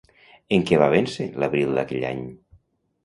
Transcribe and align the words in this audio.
En 0.57 0.63
què 0.69 0.79
va 0.83 0.87
vèncer 0.95 1.27
l'abril 1.43 1.77
d'aquell 1.81 2.09
any? 2.13 2.25